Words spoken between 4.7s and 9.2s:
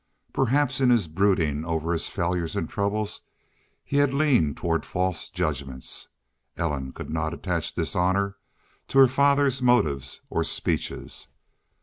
false judgments. Ellen could not attach dishonor to her